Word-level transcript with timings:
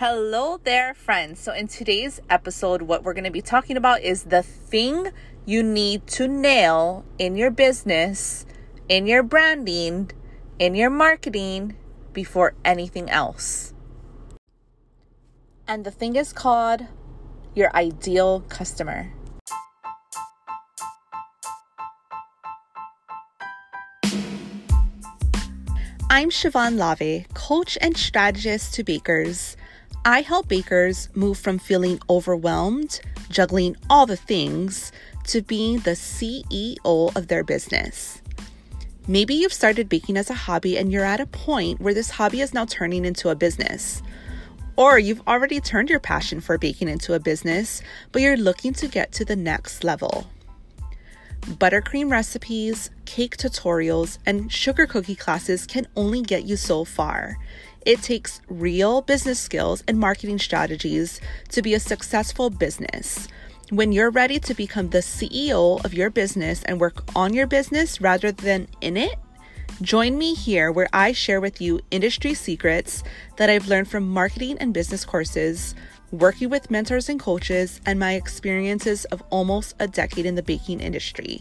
Hello 0.00 0.56
there, 0.56 0.94
friends. 0.94 1.40
So, 1.40 1.52
in 1.52 1.68
today's 1.68 2.22
episode, 2.30 2.80
what 2.80 3.04
we're 3.04 3.12
going 3.12 3.24
to 3.24 3.30
be 3.30 3.42
talking 3.42 3.76
about 3.76 4.00
is 4.00 4.22
the 4.22 4.42
thing 4.42 5.08
you 5.44 5.62
need 5.62 6.06
to 6.16 6.26
nail 6.26 7.04
in 7.18 7.36
your 7.36 7.50
business, 7.50 8.46
in 8.88 9.06
your 9.06 9.22
branding, 9.22 10.10
in 10.58 10.74
your 10.74 10.88
marketing 10.88 11.76
before 12.14 12.54
anything 12.64 13.10
else. 13.10 13.74
And 15.68 15.84
the 15.84 15.90
thing 15.90 16.16
is 16.16 16.32
called 16.32 16.86
your 17.54 17.70
ideal 17.76 18.40
customer. 18.48 19.12
I'm 26.08 26.30
Siobhan 26.30 26.78
Lave, 26.78 27.26
coach 27.34 27.76
and 27.82 27.94
strategist 27.98 28.72
to 28.74 28.82
bakers. 28.82 29.58
I 30.04 30.22
help 30.22 30.48
bakers 30.48 31.10
move 31.14 31.36
from 31.36 31.58
feeling 31.58 32.00
overwhelmed, 32.08 33.00
juggling 33.28 33.76
all 33.90 34.06
the 34.06 34.16
things, 34.16 34.92
to 35.24 35.42
being 35.42 35.80
the 35.80 35.90
CEO 35.90 37.14
of 37.14 37.28
their 37.28 37.44
business. 37.44 38.22
Maybe 39.06 39.34
you've 39.34 39.52
started 39.52 39.90
baking 39.90 40.16
as 40.16 40.30
a 40.30 40.34
hobby 40.34 40.78
and 40.78 40.90
you're 40.90 41.04
at 41.04 41.20
a 41.20 41.26
point 41.26 41.82
where 41.82 41.92
this 41.92 42.10
hobby 42.10 42.40
is 42.40 42.54
now 42.54 42.64
turning 42.64 43.04
into 43.04 43.28
a 43.28 43.34
business. 43.34 44.02
Or 44.74 44.98
you've 44.98 45.26
already 45.28 45.60
turned 45.60 45.90
your 45.90 46.00
passion 46.00 46.40
for 46.40 46.56
baking 46.56 46.88
into 46.88 47.12
a 47.12 47.20
business, 47.20 47.82
but 48.10 48.22
you're 48.22 48.38
looking 48.38 48.72
to 48.74 48.88
get 48.88 49.12
to 49.12 49.26
the 49.26 49.36
next 49.36 49.84
level. 49.84 50.26
Buttercream 51.42 52.10
recipes, 52.10 52.90
cake 53.04 53.36
tutorials, 53.36 54.18
and 54.24 54.50
sugar 54.50 54.86
cookie 54.86 55.14
classes 55.14 55.66
can 55.66 55.86
only 55.96 56.22
get 56.22 56.44
you 56.44 56.56
so 56.56 56.84
far. 56.84 57.36
It 57.86 58.02
takes 58.02 58.42
real 58.48 59.00
business 59.00 59.38
skills 59.38 59.82
and 59.88 59.98
marketing 59.98 60.38
strategies 60.38 61.20
to 61.48 61.62
be 61.62 61.72
a 61.72 61.80
successful 61.80 62.50
business. 62.50 63.26
When 63.70 63.92
you're 63.92 64.10
ready 64.10 64.38
to 64.40 64.52
become 64.52 64.90
the 64.90 64.98
CEO 64.98 65.82
of 65.84 65.94
your 65.94 66.10
business 66.10 66.62
and 66.64 66.78
work 66.78 67.04
on 67.16 67.32
your 67.32 67.46
business 67.46 68.00
rather 68.00 68.32
than 68.32 68.68
in 68.82 68.98
it, 68.98 69.14
join 69.80 70.18
me 70.18 70.34
here 70.34 70.70
where 70.70 70.88
I 70.92 71.12
share 71.12 71.40
with 71.40 71.60
you 71.60 71.80
industry 71.90 72.34
secrets 72.34 73.02
that 73.36 73.48
I've 73.48 73.68
learned 73.68 73.88
from 73.88 74.08
marketing 74.08 74.58
and 74.58 74.74
business 74.74 75.06
courses, 75.06 75.74
working 76.10 76.50
with 76.50 76.70
mentors 76.70 77.08
and 77.08 77.18
coaches, 77.18 77.80
and 77.86 77.98
my 77.98 78.12
experiences 78.12 79.06
of 79.06 79.22
almost 79.30 79.74
a 79.78 79.88
decade 79.88 80.26
in 80.26 80.34
the 80.34 80.42
baking 80.42 80.80
industry. 80.80 81.40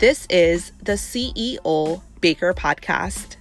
This 0.00 0.26
is 0.28 0.72
the 0.82 0.94
CEO 0.94 2.02
Baker 2.20 2.52
Podcast. 2.52 3.36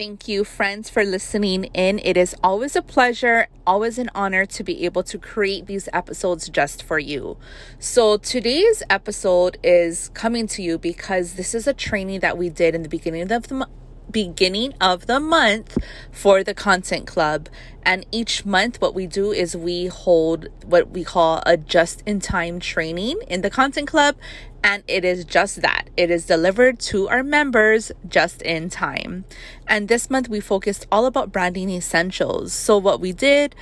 Thank 0.00 0.28
you, 0.28 0.44
friends, 0.44 0.88
for 0.88 1.04
listening 1.04 1.64
in. 1.74 1.98
It 1.98 2.16
is 2.16 2.34
always 2.42 2.74
a 2.74 2.80
pleasure, 2.80 3.48
always 3.66 3.98
an 3.98 4.08
honor 4.14 4.46
to 4.46 4.64
be 4.64 4.86
able 4.86 5.02
to 5.02 5.18
create 5.18 5.66
these 5.66 5.90
episodes 5.92 6.48
just 6.48 6.82
for 6.82 6.98
you. 6.98 7.36
So, 7.78 8.16
today's 8.16 8.82
episode 8.88 9.58
is 9.62 10.08
coming 10.14 10.46
to 10.46 10.62
you 10.62 10.78
because 10.78 11.34
this 11.34 11.54
is 11.54 11.66
a 11.66 11.74
training 11.74 12.20
that 12.20 12.38
we 12.38 12.48
did 12.48 12.74
in 12.74 12.82
the 12.82 12.88
beginning 12.88 13.30
of 13.30 13.48
the 13.48 13.68
beginning 14.10 14.74
of 14.80 15.06
the 15.06 15.20
month 15.20 15.76
for 16.10 16.42
the 16.42 16.54
content 16.54 17.06
club. 17.06 17.50
And 17.82 18.04
each 18.10 18.44
month, 18.44 18.80
what 18.80 18.94
we 18.94 19.06
do 19.06 19.32
is 19.32 19.56
we 19.56 19.86
hold 19.86 20.48
what 20.64 20.90
we 20.90 21.04
call 21.04 21.42
a 21.46 21.56
just 21.56 22.02
in 22.06 22.20
time 22.20 22.60
training 22.60 23.20
in 23.28 23.40
the 23.42 23.50
content 23.50 23.88
club. 23.88 24.16
And 24.62 24.82
it 24.86 25.04
is 25.04 25.24
just 25.24 25.62
that 25.62 25.88
it 25.96 26.10
is 26.10 26.26
delivered 26.26 26.78
to 26.80 27.08
our 27.08 27.22
members 27.22 27.92
just 28.06 28.42
in 28.42 28.68
time. 28.68 29.24
And 29.66 29.88
this 29.88 30.10
month, 30.10 30.28
we 30.28 30.40
focused 30.40 30.86
all 30.92 31.06
about 31.06 31.32
branding 31.32 31.70
essentials. 31.70 32.52
So, 32.52 32.76
what 32.76 33.00
we 33.00 33.12
did 33.12 33.54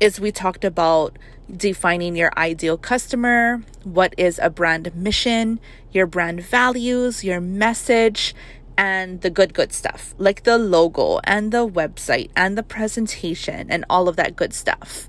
is 0.00 0.18
we 0.20 0.32
talked 0.32 0.64
about 0.64 1.18
defining 1.54 2.16
your 2.16 2.32
ideal 2.36 2.76
customer, 2.76 3.62
what 3.84 4.14
is 4.16 4.40
a 4.42 4.50
brand 4.50 4.94
mission, 4.94 5.60
your 5.92 6.06
brand 6.06 6.42
values, 6.42 7.22
your 7.22 7.40
message, 7.40 8.34
and 8.76 9.22
the 9.22 9.30
good, 9.30 9.54
good 9.54 9.72
stuff, 9.72 10.14
like 10.18 10.42
the 10.42 10.58
logo 10.58 11.20
and 11.24 11.52
the 11.52 11.66
website 11.66 12.30
and 12.36 12.58
the 12.58 12.62
presentation 12.62 13.70
and 13.70 13.84
all 13.88 14.08
of 14.08 14.16
that 14.16 14.36
good 14.36 14.52
stuff. 14.52 15.08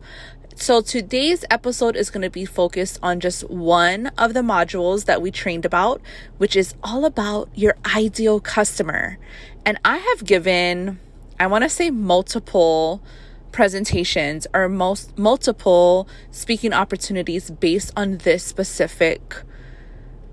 So, 0.60 0.82
today's 0.82 1.46
episode 1.52 1.96
is 1.96 2.10
going 2.10 2.24
to 2.24 2.32
be 2.32 2.44
focused 2.44 2.98
on 3.04 3.20
just 3.20 3.48
one 3.48 4.08
of 4.18 4.34
the 4.34 4.40
modules 4.40 5.06
that 5.06 5.22
we 5.22 5.30
trained 5.30 5.66
about, 5.66 6.02
which 6.40 6.56
is 6.56 6.74
all 6.82 7.06
about 7.06 7.48
your 7.54 7.76
ideal 7.96 8.40
customer. 8.40 9.20
And 9.68 9.78
I 9.86 9.98
have 9.98 10.26
given, 10.26 11.00
I 11.40 11.46
want 11.46 11.64
to 11.64 11.70
say, 11.70 11.92
multiple 11.92 13.04
presentations 13.52 14.48
or 14.52 14.68
most 14.68 15.16
multiple 15.16 16.10
speaking 16.32 16.74
opportunities 16.74 17.52
based 17.52 17.94
on 17.96 18.18
this 18.18 18.44
specific 18.44 19.36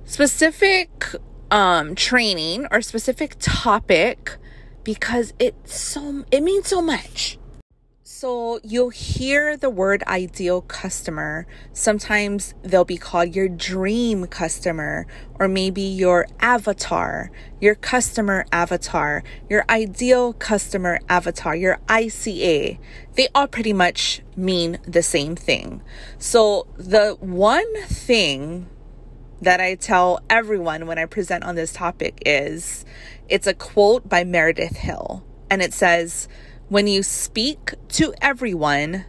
specific 0.07 1.05
um, 1.51 1.95
training 1.95 2.67
or 2.71 2.81
specific 2.81 3.37
topic 3.41 4.39
because 4.85 5.35
it's 5.39 5.79
so 5.79 6.25
it 6.31 6.43
means 6.43 6.67
so 6.67 6.81
much. 6.81 7.39
So 8.17 8.61
you'll 8.63 8.91
hear 8.91 9.57
the 9.57 9.69
word 9.69 10.05
ideal 10.07 10.61
customer. 10.63 11.49
Sometimes 11.73 12.55
they'll 12.63 12.85
be 12.85 12.97
called 12.97 13.35
your 13.35 13.49
dream 13.49 14.29
customer 14.29 15.09
or 15.41 15.49
maybe 15.49 15.83
your 15.83 16.29
avatar, 16.39 17.33
your 17.61 17.75
customer 17.75 18.47
avatar, 18.53 19.25
your 19.51 19.65
ideal 19.69 20.33
customer 20.33 21.01
avatar, 21.09 21.57
your 21.57 21.81
ICA. 21.89 22.79
They 23.15 23.29
all 23.35 23.49
pretty 23.49 23.73
much 23.73 24.23
mean 24.37 24.79
the 24.87 25.03
same 25.03 25.35
thing. 25.35 25.83
So 26.17 26.69
the 26.77 27.17
one 27.19 27.83
thing 27.87 28.69
that 29.43 29.61
I 29.61 29.75
tell 29.75 30.21
everyone 30.31 30.87
when 30.87 31.01
I 31.01 31.07
present 31.07 31.43
on 31.43 31.57
this 31.57 31.73
topic 31.73 32.23
is 32.25 32.85
it's 33.29 33.49
a 33.49 33.55
quote 33.55 34.09
by 34.09 34.23
Meredith 34.23 34.77
Hill. 34.77 35.25
And 35.51 35.61
it 35.61 35.75
says, 35.75 36.29
When 36.75 36.89
you 36.89 37.05
speak 37.05 37.75
to 37.91 38.13
everyone, 38.21 39.05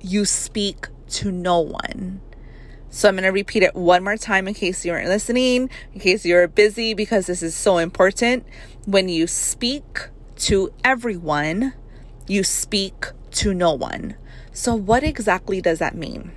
you 0.00 0.24
speak 0.24 0.86
to 1.08 1.32
no 1.32 1.58
one. 1.58 2.20
So 2.88 3.08
I'm 3.08 3.16
going 3.16 3.24
to 3.24 3.30
repeat 3.30 3.64
it 3.64 3.74
one 3.74 4.04
more 4.04 4.16
time 4.16 4.46
in 4.46 4.54
case 4.54 4.84
you 4.84 4.92
weren't 4.92 5.08
listening, 5.08 5.70
in 5.92 5.98
case 5.98 6.24
you're 6.24 6.46
busy, 6.46 6.94
because 6.94 7.26
this 7.26 7.42
is 7.42 7.56
so 7.56 7.78
important. 7.78 8.46
When 8.86 9.08
you 9.08 9.26
speak 9.26 10.08
to 10.36 10.72
everyone, 10.84 11.74
you 12.28 12.44
speak 12.44 13.06
to 13.32 13.54
no 13.54 13.72
one. 13.74 14.14
So, 14.52 14.76
what 14.76 15.02
exactly 15.02 15.60
does 15.60 15.80
that 15.80 15.96
mean? 15.96 16.30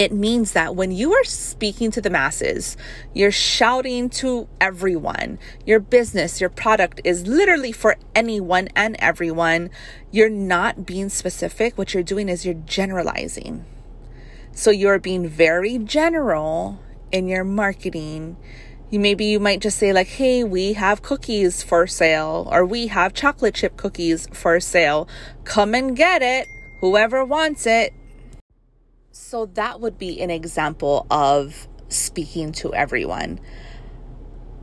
It 0.00 0.12
means 0.12 0.52
that 0.52 0.74
when 0.74 0.90
you 0.90 1.12
are 1.12 1.24
speaking 1.24 1.90
to 1.90 2.00
the 2.00 2.08
masses, 2.08 2.74
you're 3.12 3.30
shouting 3.30 4.08
to 4.08 4.48
everyone. 4.58 5.38
Your 5.66 5.78
business, 5.78 6.40
your 6.40 6.48
product 6.48 7.02
is 7.04 7.26
literally 7.26 7.70
for 7.70 7.96
anyone 8.14 8.70
and 8.74 8.96
everyone. 8.98 9.68
You're 10.10 10.30
not 10.30 10.86
being 10.86 11.10
specific. 11.10 11.76
What 11.76 11.92
you're 11.92 12.02
doing 12.02 12.30
is 12.30 12.46
you're 12.46 12.54
generalizing. 12.54 13.66
So 14.52 14.70
you're 14.70 14.98
being 14.98 15.28
very 15.28 15.76
general 15.76 16.80
in 17.12 17.28
your 17.28 17.44
marketing. 17.44 18.38
You 18.88 19.00
maybe 19.00 19.26
you 19.26 19.38
might 19.38 19.60
just 19.60 19.76
say 19.76 19.92
like, 19.92 20.08
"Hey, 20.08 20.42
we 20.44 20.72
have 20.72 21.02
cookies 21.02 21.62
for 21.62 21.86
sale 21.86 22.48
or 22.50 22.64
we 22.64 22.86
have 22.86 23.12
chocolate 23.12 23.54
chip 23.54 23.76
cookies 23.76 24.26
for 24.32 24.58
sale. 24.60 25.06
Come 25.44 25.74
and 25.74 25.94
get 25.94 26.22
it. 26.22 26.46
Whoever 26.80 27.22
wants 27.22 27.66
it." 27.66 27.92
So 29.12 29.46
that 29.54 29.80
would 29.80 29.98
be 29.98 30.20
an 30.20 30.30
example 30.30 31.06
of 31.10 31.66
speaking 31.88 32.52
to 32.52 32.72
everyone. 32.72 33.40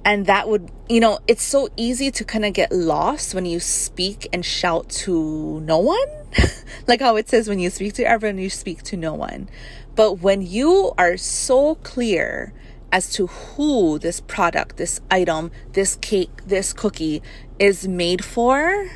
And 0.06 0.26
that 0.28 0.48
would, 0.48 0.72
you 0.88 1.02
know, 1.02 1.20
it's 1.28 1.44
so 1.44 1.68
easy 1.76 2.12
to 2.12 2.24
kind 2.24 2.46
of 2.46 2.54
get 2.54 2.72
lost 2.72 3.36
when 3.36 3.46
you 3.46 3.60
speak 3.60 4.26
and 4.32 4.46
shout 4.46 4.88
to 4.90 5.60
no 5.62 5.80
one. 5.80 6.08
like 6.88 7.02
how 7.02 7.18
it 7.18 7.28
says 7.28 7.50
when 7.50 7.60
you 7.60 7.70
speak 7.70 7.94
to 7.96 8.08
everyone, 8.08 8.38
you 8.38 8.50
speak 8.50 8.84
to 8.84 8.96
no 8.96 9.14
one. 9.14 9.50
But 9.96 10.20
when 10.20 10.42
you 10.42 10.94
are 10.98 11.18
so 11.18 11.76
clear 11.76 12.54
as 12.90 13.12
to 13.14 13.28
who 13.28 14.00
this 14.00 14.22
product, 14.22 14.78
this 14.78 15.02
item, 15.12 15.52
this 15.74 15.98
cake, 15.98 16.46
this 16.46 16.72
cookie 16.72 17.22
is 17.60 17.86
made 17.86 18.24
for, 18.24 18.90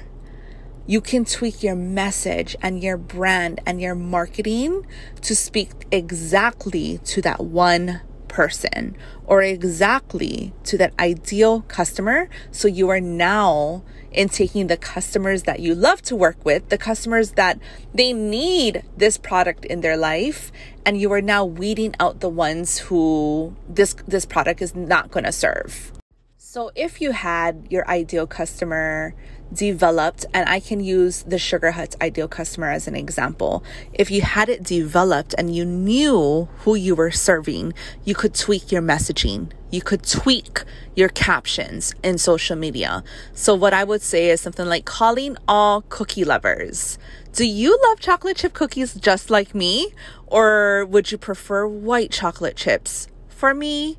you 0.87 1.01
can 1.01 1.25
tweak 1.25 1.63
your 1.63 1.75
message 1.75 2.55
and 2.61 2.83
your 2.83 2.97
brand 2.97 3.61
and 3.65 3.81
your 3.81 3.95
marketing 3.95 4.85
to 5.21 5.35
speak 5.35 5.71
exactly 5.91 6.99
to 7.05 7.21
that 7.21 7.41
one 7.41 8.01
person 8.27 8.95
or 9.25 9.41
exactly 9.41 10.53
to 10.63 10.77
that 10.77 10.93
ideal 10.99 11.61
customer. 11.63 12.29
So 12.51 12.67
you 12.67 12.89
are 12.89 13.01
now 13.01 13.83
in 14.11 14.27
taking 14.27 14.67
the 14.67 14.77
customers 14.77 15.43
that 15.43 15.59
you 15.59 15.75
love 15.75 16.01
to 16.01 16.15
work 16.15 16.43
with, 16.43 16.69
the 16.69 16.77
customers 16.77 17.31
that 17.31 17.59
they 17.93 18.11
need 18.11 18.83
this 18.97 19.17
product 19.17 19.65
in 19.65 19.81
their 19.81 19.95
life, 19.95 20.51
and 20.85 20.99
you 20.99 21.11
are 21.13 21.21
now 21.21 21.45
weeding 21.45 21.95
out 21.99 22.19
the 22.19 22.29
ones 22.29 22.79
who 22.79 23.55
this 23.69 23.95
this 24.07 24.25
product 24.25 24.61
is 24.61 24.75
not 24.75 25.11
going 25.11 25.23
to 25.23 25.31
serve. 25.31 25.93
So, 26.37 26.71
if 26.75 26.99
you 26.99 27.11
had 27.11 27.67
your 27.69 27.87
ideal 27.87 28.27
customer 28.27 29.15
developed, 29.53 30.25
and 30.33 30.47
I 30.49 30.59
can 30.59 30.79
use 30.79 31.23
the 31.23 31.37
Sugar 31.37 31.71
Hut 31.71 31.95
ideal 32.01 32.27
customer 32.27 32.69
as 32.69 32.87
an 32.87 32.95
example. 32.95 33.63
If 33.93 34.09
you 34.11 34.21
had 34.21 34.49
it 34.49 34.63
developed 34.63 35.35
and 35.37 35.55
you 35.55 35.65
knew 35.65 36.47
who 36.59 36.75
you 36.75 36.95
were 36.95 37.11
serving, 37.11 37.73
you 38.03 38.15
could 38.15 38.33
tweak 38.33 38.71
your 38.71 38.81
messaging. 38.81 39.51
You 39.69 39.81
could 39.81 40.03
tweak 40.03 40.63
your 40.95 41.09
captions 41.09 41.93
in 42.03 42.17
social 42.17 42.57
media. 42.57 43.03
So, 43.33 43.55
what 43.55 43.73
I 43.73 43.83
would 43.83 44.01
say 44.01 44.29
is 44.29 44.41
something 44.41 44.65
like 44.65 44.85
calling 44.85 45.37
all 45.47 45.81
cookie 45.87 46.25
lovers. 46.25 46.97
Do 47.33 47.45
you 47.45 47.79
love 47.87 47.99
chocolate 47.99 48.37
chip 48.37 48.53
cookies 48.53 48.93
just 48.93 49.29
like 49.29 49.55
me? 49.55 49.93
Or 50.27 50.85
would 50.85 51.11
you 51.11 51.17
prefer 51.17 51.65
white 51.65 52.11
chocolate 52.11 52.57
chips? 52.57 53.07
For 53.29 53.53
me, 53.53 53.97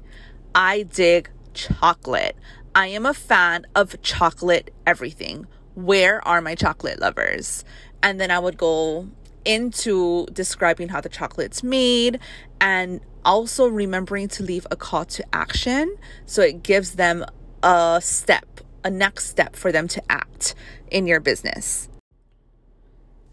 I 0.55 0.83
dig 0.83 1.31
chocolate. 1.55 2.37
I 2.75 2.87
am 2.87 3.05
a 3.05 3.13
fan 3.13 3.67
of 3.75 4.01
chocolate 4.01 4.73
everything. 4.87 5.47
Where 5.75 6.27
are 6.27 6.41
my 6.41 6.55
chocolate 6.55 6.99
lovers? 7.01 7.65
And 8.03 8.19
then 8.19 8.31
I 8.31 8.39
would 8.39 8.57
go 8.57 9.09
into 9.45 10.27
describing 10.33 10.89
how 10.89 11.03
the 11.03 11.11
chocolate's 11.11 11.63
made 11.63 12.19
and 12.61 13.01
also 13.27 13.67
remembering 13.67 14.29
to 14.29 14.43
leave 14.43 14.67
a 14.71 14.77
call 14.77 15.05
to 15.05 15.25
action 15.35 15.97
so 16.25 16.41
it 16.41 16.63
gives 16.63 16.93
them 16.93 17.25
a 17.63 18.01
step, 18.03 18.63
a 18.83 18.91
next 18.91 19.27
step 19.27 19.55
for 19.55 19.71
them 19.71 19.87
to 19.89 20.03
act 20.11 20.55
in 20.91 21.07
your 21.07 21.21
business. 21.21 21.91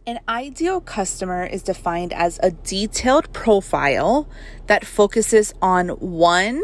An 0.05 0.19
ideal 0.27 0.81
customer 0.81 1.45
is 1.45 1.63
defined 1.63 2.11
as 2.11 2.39
a 2.43 2.51
detailed 2.51 3.31
profile 3.31 4.27
that 4.67 4.85
focuses 4.85 5.53
on 5.61 5.89
one 5.89 6.61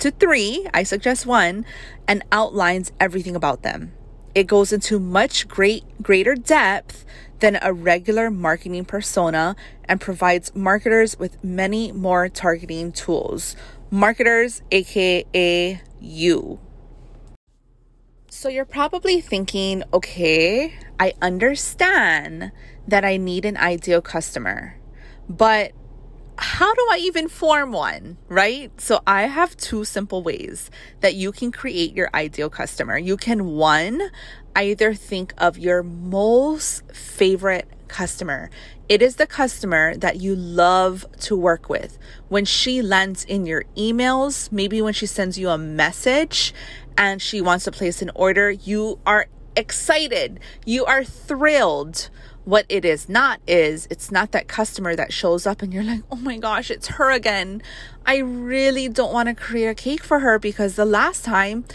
to 0.00 0.10
three, 0.10 0.66
I 0.72 0.82
suggest 0.82 1.26
one, 1.26 1.64
and 2.06 2.24
outlines 2.32 2.92
everything 3.00 3.36
about 3.36 3.62
them. 3.62 3.92
It 4.34 4.46
goes 4.46 4.72
into 4.72 4.98
much 4.98 5.48
great 5.48 5.84
greater 6.02 6.34
depth 6.34 7.04
than 7.40 7.58
a 7.62 7.72
regular 7.72 8.30
marketing 8.30 8.84
persona 8.84 9.56
and 9.84 10.00
provides 10.00 10.54
marketers 10.54 11.18
with 11.18 11.42
many 11.42 11.92
more 11.92 12.28
targeting 12.28 12.92
tools. 12.92 13.56
Marketers, 13.90 14.62
aka 14.70 15.80
you. 16.00 16.60
So 18.28 18.48
you're 18.48 18.64
probably 18.64 19.20
thinking, 19.20 19.82
okay, 19.92 20.74
I 21.00 21.14
understand 21.20 22.52
that 22.86 23.04
I 23.04 23.16
need 23.16 23.44
an 23.44 23.56
ideal 23.56 24.00
customer, 24.00 24.76
but 25.28 25.72
how 26.38 26.72
do 26.72 26.86
I 26.90 26.98
even 26.98 27.28
form 27.28 27.72
one, 27.72 28.16
right? 28.28 28.70
So 28.80 29.00
I 29.06 29.22
have 29.22 29.56
two 29.56 29.84
simple 29.84 30.22
ways 30.22 30.70
that 31.00 31.14
you 31.14 31.32
can 31.32 31.50
create 31.50 31.94
your 31.94 32.10
ideal 32.14 32.48
customer. 32.48 32.96
You 32.96 33.16
can 33.16 33.46
one, 33.46 34.10
either 34.54 34.94
think 34.94 35.34
of 35.36 35.58
your 35.58 35.82
most 35.82 36.90
favorite 36.92 37.68
customer. 37.88 38.50
It 38.88 39.02
is 39.02 39.16
the 39.16 39.26
customer 39.26 39.96
that 39.96 40.20
you 40.20 40.36
love 40.36 41.04
to 41.20 41.36
work 41.36 41.68
with. 41.68 41.98
When 42.28 42.44
she 42.44 42.82
lands 42.82 43.24
in 43.24 43.44
your 43.44 43.64
emails, 43.76 44.52
maybe 44.52 44.80
when 44.80 44.94
she 44.94 45.06
sends 45.06 45.38
you 45.38 45.48
a 45.50 45.58
message 45.58 46.54
and 46.96 47.20
she 47.20 47.40
wants 47.40 47.64
to 47.64 47.72
place 47.72 48.00
an 48.00 48.10
order, 48.14 48.50
you 48.50 49.00
are 49.04 49.26
excited. 49.56 50.38
You 50.64 50.84
are 50.84 51.02
thrilled 51.02 52.10
what 52.48 52.64
it 52.70 52.82
is 52.82 53.10
not 53.10 53.38
is 53.46 53.86
it's 53.90 54.10
not 54.10 54.32
that 54.32 54.48
customer 54.48 54.96
that 54.96 55.12
shows 55.12 55.46
up 55.46 55.60
and 55.60 55.70
you're 55.70 55.84
like, 55.84 56.00
oh 56.10 56.16
my 56.16 56.38
gosh, 56.38 56.70
it's 56.70 56.86
her 56.86 57.10
again. 57.10 57.60
I 58.06 58.16
really 58.16 58.88
don't 58.88 59.12
want 59.12 59.28
to 59.28 59.34
create 59.34 59.66
a 59.66 59.74
cake 59.74 60.02
for 60.02 60.20
her 60.20 60.38
because 60.38 60.74
the 60.74 60.86
last 60.86 61.26
time 61.26 61.66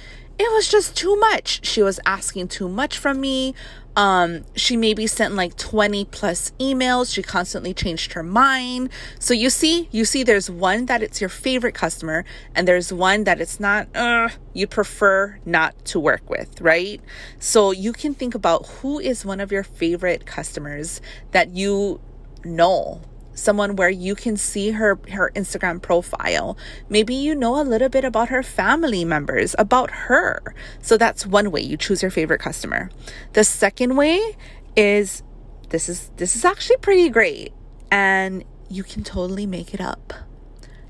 it 0.43 0.53
was 0.53 0.67
just 0.67 0.95
too 0.97 1.15
much. 1.15 1.65
She 1.65 1.81
was 1.81 1.99
asking 2.05 2.49
too 2.49 2.67
much 2.67 2.97
from 2.97 3.21
me. 3.21 3.55
Um, 3.95 4.45
she 4.55 4.75
maybe 4.75 5.05
sent 5.05 5.35
like 5.35 5.55
20 5.57 6.05
plus 6.05 6.51
emails. 6.59 7.13
She 7.13 7.21
constantly 7.21 7.73
changed 7.73 8.13
her 8.13 8.23
mind. 8.23 8.89
So 9.19 9.33
you 9.33 9.49
see, 9.49 9.87
you 9.91 10.03
see, 10.05 10.23
there's 10.23 10.49
one 10.49 10.87
that 10.87 11.03
it's 11.03 11.21
your 11.21 11.29
favorite 11.29 11.75
customer, 11.75 12.25
and 12.55 12.67
there's 12.67 12.91
one 12.91 13.23
that 13.25 13.39
it's 13.39 13.59
not, 13.59 13.87
uh, 13.95 14.29
you 14.53 14.65
prefer 14.67 15.39
not 15.45 15.85
to 15.85 15.99
work 15.99 16.27
with, 16.29 16.59
right? 16.59 16.99
So 17.39 17.71
you 17.71 17.93
can 17.93 18.15
think 18.15 18.33
about 18.33 18.65
who 18.67 18.99
is 18.99 19.25
one 19.25 19.39
of 19.39 19.51
your 19.51 19.63
favorite 19.63 20.25
customers 20.25 20.99
that 21.31 21.49
you 21.51 22.01
know 22.43 23.01
someone 23.33 23.75
where 23.75 23.89
you 23.89 24.15
can 24.15 24.37
see 24.37 24.71
her 24.71 24.99
her 25.11 25.31
Instagram 25.35 25.81
profile. 25.81 26.57
Maybe 26.89 27.15
you 27.15 27.35
know 27.35 27.61
a 27.61 27.63
little 27.63 27.89
bit 27.89 28.05
about 28.05 28.29
her 28.29 28.43
family 28.43 29.05
members, 29.05 29.55
about 29.57 29.91
her. 29.91 30.55
So 30.81 30.97
that's 30.97 31.25
one 31.25 31.51
way 31.51 31.61
you 31.61 31.77
choose 31.77 32.01
your 32.01 32.11
favorite 32.11 32.39
customer. 32.39 32.89
The 33.33 33.43
second 33.43 33.95
way 33.95 34.37
is 34.75 35.23
this 35.69 35.89
is 35.89 36.11
this 36.17 36.35
is 36.35 36.45
actually 36.45 36.77
pretty 36.77 37.09
great 37.09 37.53
and 37.91 38.43
you 38.69 38.83
can 38.83 39.03
totally 39.03 39.45
make 39.45 39.73
it 39.73 39.81
up. 39.81 40.13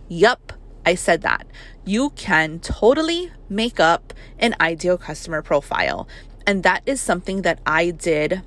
Yup, 0.08 0.54
I 0.86 0.96
said 0.96 1.22
that. 1.22 1.48
You 1.86 2.12
can 2.12 2.60
totally 2.60 3.32
make 3.50 3.80
up 3.80 4.14
an 4.40 4.56
ideal 4.60 4.98
customer 4.98 5.42
profile. 5.42 6.08
And 6.46 6.64
that 6.64 6.84
is 6.86 7.00
something 7.02 7.42
that 7.44 7.60
I 7.66 7.92
did 7.92 8.42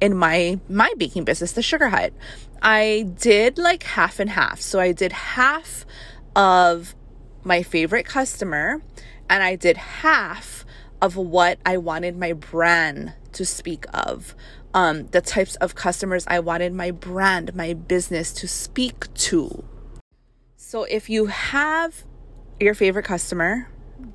in 0.00 0.16
my 0.16 0.60
my 0.68 0.92
baking 0.96 1.24
business, 1.24 1.52
the 1.52 1.62
Sugar 1.62 1.88
Hut. 1.88 2.12
I 2.66 3.06
did 3.20 3.58
like 3.58 3.84
half 3.84 4.18
and 4.18 4.28
half. 4.28 4.60
So 4.60 4.80
I 4.80 4.90
did 4.90 5.12
half 5.12 5.86
of 6.34 6.96
my 7.44 7.62
favorite 7.62 8.06
customer 8.06 8.82
and 9.30 9.40
I 9.40 9.54
did 9.54 9.76
half 9.76 10.66
of 11.00 11.14
what 11.16 11.60
I 11.64 11.76
wanted 11.76 12.18
my 12.18 12.32
brand 12.32 13.12
to 13.34 13.46
speak 13.46 13.86
of. 13.94 14.34
Um, 14.74 15.06
the 15.06 15.20
types 15.20 15.54
of 15.56 15.76
customers 15.76 16.24
I 16.26 16.40
wanted 16.40 16.74
my 16.74 16.90
brand, 16.90 17.54
my 17.54 17.72
business 17.72 18.32
to 18.32 18.48
speak 18.48 19.14
to. 19.14 19.64
So 20.56 20.82
if 20.82 21.08
you 21.08 21.26
have 21.26 22.02
your 22.58 22.74
favorite 22.74 23.04
customer, 23.04 23.68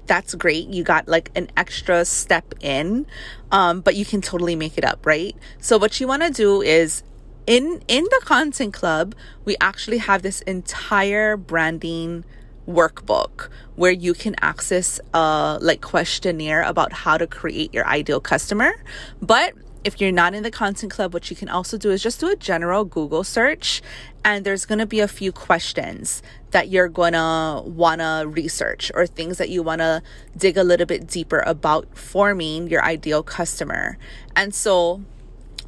that's 0.08 0.36
great. 0.36 0.68
You 0.68 0.84
got 0.84 1.08
like 1.08 1.32
an 1.36 1.50
extra 1.56 2.04
step 2.04 2.54
in, 2.60 3.08
um, 3.50 3.80
but 3.80 3.96
you 3.96 4.04
can 4.04 4.20
totally 4.20 4.58
make 4.58 4.78
it 4.78 4.84
up, 4.84 5.06
right? 5.06 5.38
So 5.62 5.78
what 5.78 6.02
you 6.02 6.08
want 6.08 6.24
to 6.24 6.30
do 6.30 6.62
is 6.62 7.04
in 7.48 7.82
in 7.88 8.04
the 8.06 8.22
content 8.24 8.74
club, 8.74 9.16
we 9.46 9.56
actually 9.60 9.98
have 9.98 10.22
this 10.22 10.42
entire 10.42 11.38
branding 11.38 12.24
workbook 12.68 13.50
where 13.76 13.92
you 13.92 14.14
can 14.14 14.36
access 14.42 15.00
a 15.14 15.58
like 15.62 15.82
questionnaire 15.82 16.62
about 16.62 16.94
how 16.94 17.18
to 17.18 17.28
create 17.28 17.74
your 17.74 17.86
ideal 17.88 18.20
customer. 18.20 18.72
But 19.22 19.54
if 19.84 20.00
you're 20.00 20.12
not 20.12 20.36
in 20.36 20.44
the 20.44 20.52
content 20.52 20.92
club, 20.92 21.14
what 21.14 21.30
you 21.32 21.36
can 21.36 21.50
also 21.50 21.78
do 21.78 21.90
is 21.90 22.04
just 22.04 22.20
do 22.20 22.30
a 22.30 22.36
general 22.36 22.86
Google 22.86 23.24
search 23.24 23.82
and 24.24 24.46
there's 24.46 24.66
going 24.66 24.78
to 24.78 24.86
be 24.86 25.00
a 25.00 25.08
few 25.08 25.32
questions 25.32 26.22
that 26.52 26.70
you're 26.70 26.88
going 26.88 27.14
to 27.14 27.64
want 27.66 28.02
to 28.02 28.26
research 28.28 28.92
or 28.94 29.08
things 29.08 29.40
that 29.40 29.50
you 29.50 29.64
want 29.64 29.80
to 29.80 30.04
dig 30.38 30.58
a 30.58 30.64
little 30.64 30.86
bit 30.86 31.08
deeper 31.08 31.40
about 31.40 31.98
forming 31.98 32.68
your 32.68 32.84
ideal 32.84 33.24
customer. 33.24 33.98
And 34.36 34.54
so 34.54 35.02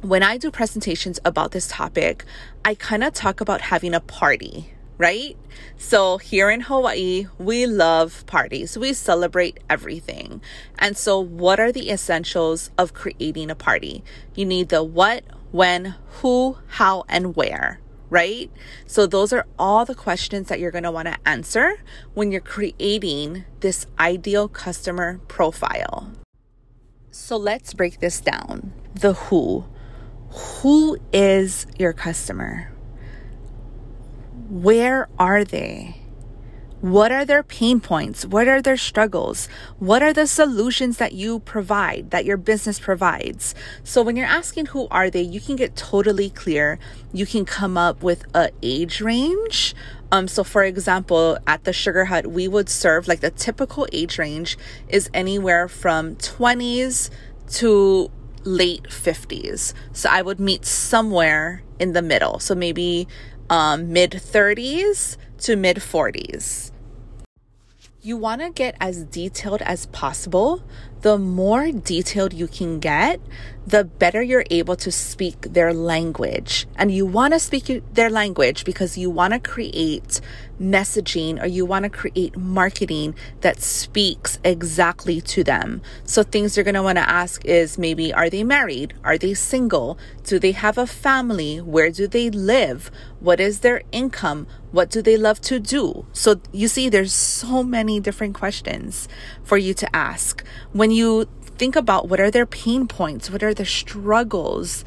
when 0.04 0.22
I 0.22 0.36
do 0.36 0.50
presentations 0.50 1.18
about 1.24 1.52
this 1.52 1.66
topic, 1.66 2.26
I 2.62 2.74
kind 2.74 3.02
of 3.02 3.14
talk 3.14 3.40
about 3.40 3.62
having 3.62 3.94
a 3.94 4.00
party, 4.00 4.74
right? 4.98 5.34
So 5.78 6.18
here 6.18 6.50
in 6.50 6.60
Hawaii, 6.60 7.28
we 7.38 7.64
love 7.64 8.26
parties. 8.26 8.76
We 8.76 8.92
celebrate 8.92 9.60
everything. 9.70 10.42
And 10.78 10.98
so 10.98 11.18
what 11.18 11.58
are 11.58 11.72
the 11.72 11.90
essentials 11.90 12.70
of 12.76 12.92
creating 12.92 13.50
a 13.50 13.54
party? 13.54 14.04
You 14.34 14.44
need 14.44 14.68
the 14.68 14.84
what, 14.84 15.24
when, 15.52 15.94
who, 16.20 16.58
how, 16.66 17.04
and 17.08 17.34
where 17.34 17.80
right? 18.10 18.48
So, 18.86 19.06
those 19.06 19.32
are 19.32 19.44
all 19.58 19.84
the 19.84 19.94
questions 19.94 20.46
that 20.48 20.60
you're 20.60 20.70
going 20.70 20.84
to 20.84 20.90
want 20.92 21.08
to 21.08 21.16
answer 21.26 21.82
when 22.12 22.30
you're 22.30 22.40
creating 22.40 23.44
this 23.58 23.86
ideal 23.98 24.46
customer 24.46 25.18
profile. 25.26 26.12
So, 27.10 27.36
let's 27.36 27.74
break 27.74 27.98
this 27.98 28.20
down 28.20 28.72
the 28.94 29.14
who. 29.14 29.64
Who 30.34 30.98
is 31.12 31.66
your 31.78 31.92
customer? 31.92 32.72
Where 34.48 35.08
are 35.16 35.44
they? 35.44 36.00
What 36.80 37.12
are 37.12 37.24
their 37.24 37.42
pain 37.42 37.80
points? 37.80 38.26
What 38.26 38.48
are 38.48 38.60
their 38.60 38.76
struggles? 38.76 39.48
What 39.78 40.02
are 40.02 40.12
the 40.12 40.26
solutions 40.26 40.98
that 40.98 41.12
you 41.12 41.38
provide, 41.38 42.10
that 42.10 42.24
your 42.24 42.36
business 42.36 42.80
provides? 42.80 43.54
So 43.84 44.02
when 44.02 44.16
you're 44.16 44.26
asking 44.26 44.66
who 44.66 44.88
are 44.90 45.08
they, 45.08 45.22
you 45.22 45.40
can 45.40 45.54
get 45.56 45.76
totally 45.76 46.30
clear. 46.30 46.80
You 47.12 47.26
can 47.26 47.44
come 47.44 47.78
up 47.78 48.02
with 48.02 48.24
a 48.34 48.50
age 48.60 49.00
range. 49.00 49.74
Um, 50.10 50.26
so 50.26 50.42
for 50.42 50.64
example, 50.64 51.38
at 51.46 51.62
the 51.62 51.72
Sugar 51.72 52.06
Hut, 52.06 52.26
we 52.26 52.48
would 52.48 52.68
serve 52.68 53.06
like 53.06 53.20
the 53.20 53.30
typical 53.30 53.86
age 53.92 54.18
range 54.18 54.58
is 54.88 55.08
anywhere 55.14 55.68
from 55.68 56.16
20s 56.16 57.08
to 57.52 58.10
late 58.44 58.84
50s. 58.84 59.72
So 59.92 60.08
I 60.10 60.22
would 60.22 60.38
meet 60.38 60.64
somewhere 60.64 61.62
in 61.78 61.92
the 61.92 62.02
middle. 62.02 62.38
So 62.38 62.54
maybe 62.54 63.08
um, 63.50 63.92
mid 63.92 64.12
30s 64.12 65.16
to 65.38 65.56
mid 65.56 65.78
40s. 65.78 66.70
you 68.04 68.18
want 68.18 68.42
to 68.42 68.50
get 68.50 68.76
as 68.80 69.04
detailed 69.04 69.62
as 69.62 69.86
possible. 69.86 70.62
The 71.04 71.18
more 71.18 71.70
detailed 71.70 72.32
you 72.32 72.48
can 72.48 72.80
get, 72.80 73.20
the 73.66 73.84
better 73.84 74.22
you're 74.22 74.44
able 74.50 74.76
to 74.76 74.90
speak 74.90 75.52
their 75.52 75.74
language. 75.74 76.66
And 76.76 76.90
you 76.90 77.04
want 77.04 77.34
to 77.34 77.40
speak 77.40 77.82
their 77.92 78.08
language 78.08 78.64
because 78.64 78.96
you 78.96 79.10
want 79.10 79.34
to 79.34 79.40
create 79.40 80.22
messaging 80.60 81.42
or 81.42 81.46
you 81.46 81.66
want 81.66 81.82
to 81.82 81.90
create 81.90 82.36
marketing 82.36 83.14
that 83.40 83.60
speaks 83.60 84.38
exactly 84.44 85.20
to 85.20 85.42
them. 85.42 85.82
So 86.04 86.22
things 86.22 86.56
you're 86.56 86.64
going 86.64 86.74
to 86.74 86.82
want 86.82 86.98
to 86.98 87.08
ask 87.08 87.44
is 87.44 87.76
maybe 87.78 88.12
are 88.12 88.30
they 88.30 88.44
married? 88.44 88.94
Are 89.02 89.18
they 89.18 89.34
single? 89.34 89.98
Do 90.22 90.38
they 90.38 90.52
have 90.52 90.78
a 90.78 90.86
family? 90.86 91.58
Where 91.60 91.90
do 91.90 92.06
they 92.06 92.30
live? 92.30 92.90
What 93.20 93.40
is 93.40 93.60
their 93.60 93.82
income? 93.92 94.46
What 94.70 94.90
do 94.90 95.02
they 95.02 95.16
love 95.16 95.40
to 95.42 95.60
do? 95.60 96.06
So 96.12 96.40
you 96.52 96.68
see 96.68 96.88
there's 96.88 97.12
so 97.12 97.62
many 97.62 98.00
different 98.00 98.34
questions 98.34 99.08
for 99.42 99.56
you 99.56 99.72
to 99.74 99.96
ask. 99.96 100.44
When 100.72 100.90
you 100.94 101.26
think 101.56 101.76
about 101.76 102.08
what 102.08 102.20
are 102.20 102.30
their 102.30 102.46
pain 102.46 102.86
points, 102.86 103.30
what 103.30 103.42
are 103.42 103.54
their 103.54 103.66
struggles, 103.66 104.84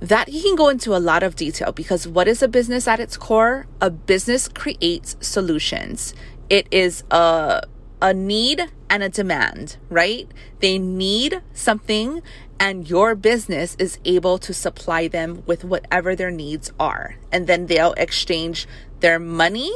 that 0.00 0.28
he 0.28 0.42
can 0.42 0.56
go 0.56 0.68
into 0.68 0.96
a 0.96 0.98
lot 0.98 1.22
of 1.22 1.36
detail 1.36 1.72
because 1.72 2.08
what 2.08 2.26
is 2.26 2.42
a 2.42 2.48
business 2.48 2.88
at 2.88 3.00
its 3.00 3.16
core? 3.16 3.66
A 3.80 3.90
business 3.90 4.48
creates 4.48 5.16
solutions. 5.20 6.14
It 6.48 6.66
is 6.70 7.04
a 7.10 7.62
a 8.02 8.14
need 8.14 8.62
and 8.88 9.02
a 9.02 9.08
demand, 9.08 9.76
right? 9.90 10.26
They 10.60 10.78
need 10.78 11.42
something 11.52 12.22
and 12.58 12.88
your 12.88 13.14
business 13.14 13.76
is 13.78 13.98
able 14.04 14.38
to 14.38 14.52
supply 14.52 15.08
them 15.08 15.42
with 15.46 15.64
whatever 15.64 16.16
their 16.16 16.30
needs 16.30 16.72
are. 16.78 17.16
And 17.32 17.46
then 17.46 17.66
they'll 17.66 17.92
exchange 17.94 18.66
their 19.00 19.18
money 19.18 19.72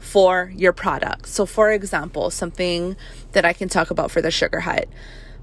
for 0.00 0.52
your 0.56 0.72
product. 0.72 1.28
So 1.28 1.46
for 1.46 1.70
example, 1.70 2.30
something 2.30 2.96
that 3.32 3.44
I 3.44 3.52
can 3.52 3.68
talk 3.68 3.90
about 3.90 4.10
for 4.10 4.20
the 4.20 4.30
Sugar 4.30 4.60
Hut. 4.60 4.88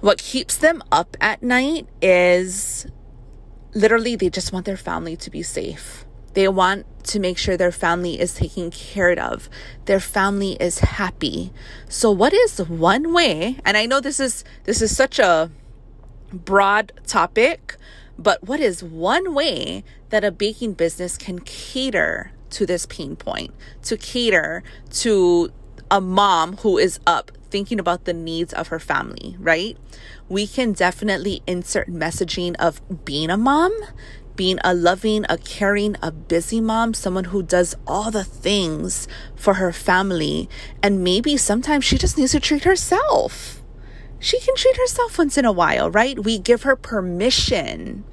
What 0.02 0.18
keeps 0.18 0.58
them 0.58 0.84
up 0.92 1.16
at 1.22 1.42
night 1.42 1.88
is 2.02 2.88
literally 3.74 4.16
they 4.16 4.30
just 4.30 4.52
want 4.52 4.66
their 4.66 4.78
family 4.78 5.16
to 5.18 5.30
be 5.30 5.44
safe. 5.44 6.06
They 6.34 6.48
want 6.48 6.86
to 7.06 7.20
make 7.20 7.38
sure 7.38 7.58
their 7.58 7.72
family 7.72 8.20
is 8.20 8.36
taken 8.36 8.70
care 8.70 9.18
of. 9.18 9.50
Their 9.86 10.00
family 10.00 10.58
is 10.60 10.80
happy. 10.80 11.52
So 11.90 12.12
what 12.12 12.34
is 12.34 12.60
one 12.60 13.14
way? 13.14 13.58
And 13.66 13.78
I 13.78 13.86
know 13.86 14.00
this 14.00 14.20
is 14.20 14.44
this 14.66 14.82
is 14.82 14.96
such 14.96 15.18
a 15.18 15.50
broad 16.32 16.92
topic, 17.08 17.78
but 18.20 18.44
what 18.44 18.60
is 18.60 18.84
one 18.84 19.34
way 19.34 19.84
that 20.10 20.24
a 20.24 20.32
baking 20.32 20.74
business 20.74 21.18
can 21.18 21.40
cater 21.40 22.32
to 22.52 22.66
this 22.66 22.86
pain 22.86 23.16
point, 23.16 23.54
to 23.84 23.98
cater 23.98 24.64
to 24.92 25.52
a 25.90 26.02
mom 26.02 26.58
who 26.58 26.78
is 26.78 27.00
up 27.08 27.32
thinking 27.50 27.80
about 27.80 28.06
the 28.06 28.14
needs 28.14 28.54
of 28.54 28.68
her 28.68 28.80
family, 28.80 29.36
right? 29.40 29.78
We 30.28 30.48
can 30.48 30.74
definitely 30.74 31.42
insert 31.48 31.90
messaging 31.90 32.56
of 32.60 32.82
being 33.06 33.30
a 33.30 33.38
mom, 33.38 33.74
being 34.36 34.60
a 34.64 34.74
loving, 34.74 35.26
a 35.30 35.38
caring, 35.38 35.96
a 36.02 36.12
busy 36.12 36.62
mom, 36.62 36.94
someone 36.94 37.26
who 37.26 37.42
does 37.42 37.76
all 37.88 38.12
the 38.12 38.24
things 38.24 39.08
for 39.36 39.56
her 39.56 39.72
family. 39.72 40.50
And 40.84 41.04
maybe 41.04 41.38
sometimes 41.38 41.86
she 41.86 41.98
just 41.98 42.18
needs 42.18 42.34
to 42.34 42.40
treat 42.40 42.64
herself. 42.64 43.62
She 44.20 44.40
can 44.40 44.56
treat 44.56 44.78
herself 44.78 45.18
once 45.18 45.38
in 45.38 45.46
a 45.46 45.52
while, 45.52 45.90
right? 45.90 46.24
We 46.24 46.40
give 46.40 46.64
her 46.64 46.76
permission 46.76 48.04